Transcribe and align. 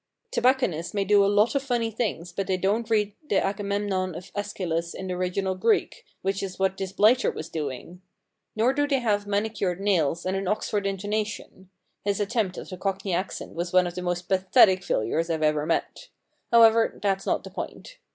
* 0.19 0.31
Tobacconists 0.33 0.95
may 0.95 1.05
do 1.05 1.23
a 1.23 1.27
lot 1.29 1.53
of 1.53 1.61
funny 1.61 1.91
things, 1.91 2.31
but 2.31 2.47
they 2.47 2.57
don't 2.57 2.89
read 2.89 3.13
the 3.29 3.35
Agamemnon 3.39 4.15
of 4.15 4.33
i^lschylus 4.33 4.95
in 4.95 5.05
the 5.05 5.13
original 5.13 5.53
Greek, 5.53 6.05
which 6.23 6.41
is 6.41 6.57
what 6.57 6.75
this 6.75 6.91
blighter 6.91 7.29
was 7.29 7.49
doing. 7.49 8.01
Nor 8.55 8.73
do 8.73 8.87
they 8.87 8.97
have 8.97 9.27
manicured 9.27 9.79
nails 9.79 10.25
and 10.25 10.35
an 10.35 10.47
Oxford 10.47 10.85
intona 10.85 11.23
tion— 11.27 11.69
his 12.03 12.19
attempt 12.19 12.57
at 12.57 12.71
a 12.71 12.77
Cockney 12.77 13.13
accent 13.13 13.53
was 13.53 13.71
one 13.73 13.85
of 13.85 13.93
the 13.93 14.01
most 14.01 14.23
pathetic 14.23 14.83
failures 14.83 15.29
I've 15.29 15.43
ever 15.43 15.67
met. 15.67 16.07
However, 16.51 16.97
that's 16.99 17.27
not 17.27 17.43
the 17.43 17.51
point. 17.51 17.99